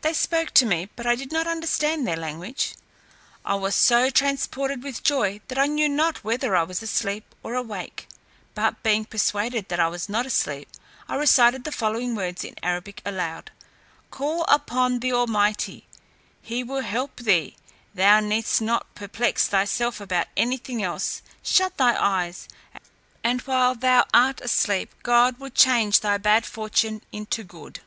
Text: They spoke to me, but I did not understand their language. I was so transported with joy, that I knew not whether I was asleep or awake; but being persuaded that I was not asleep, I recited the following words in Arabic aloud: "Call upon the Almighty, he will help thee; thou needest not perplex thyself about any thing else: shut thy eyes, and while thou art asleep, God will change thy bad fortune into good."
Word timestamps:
They 0.00 0.14
spoke 0.14 0.52
to 0.52 0.64
me, 0.64 0.88
but 0.96 1.06
I 1.06 1.14
did 1.14 1.30
not 1.30 1.46
understand 1.46 2.06
their 2.08 2.16
language. 2.16 2.74
I 3.44 3.54
was 3.56 3.74
so 3.74 4.08
transported 4.08 4.82
with 4.82 5.02
joy, 5.02 5.42
that 5.48 5.58
I 5.58 5.66
knew 5.66 5.90
not 5.90 6.24
whether 6.24 6.56
I 6.56 6.62
was 6.62 6.82
asleep 6.82 7.34
or 7.42 7.52
awake; 7.52 8.08
but 8.54 8.82
being 8.82 9.04
persuaded 9.04 9.68
that 9.68 9.78
I 9.78 9.88
was 9.88 10.08
not 10.08 10.24
asleep, 10.24 10.70
I 11.06 11.16
recited 11.16 11.64
the 11.64 11.70
following 11.70 12.14
words 12.14 12.44
in 12.44 12.54
Arabic 12.62 13.02
aloud: 13.04 13.50
"Call 14.10 14.44
upon 14.44 15.00
the 15.00 15.12
Almighty, 15.12 15.86
he 16.40 16.64
will 16.64 16.80
help 16.80 17.16
thee; 17.16 17.56
thou 17.94 18.20
needest 18.20 18.62
not 18.62 18.94
perplex 18.94 19.46
thyself 19.48 20.00
about 20.00 20.28
any 20.34 20.56
thing 20.56 20.82
else: 20.82 21.20
shut 21.42 21.76
thy 21.76 21.94
eyes, 22.02 22.48
and 23.22 23.42
while 23.42 23.74
thou 23.74 24.02
art 24.14 24.40
asleep, 24.40 24.94
God 25.02 25.38
will 25.38 25.50
change 25.50 26.00
thy 26.00 26.16
bad 26.16 26.46
fortune 26.46 27.02
into 27.12 27.44
good." 27.44 27.80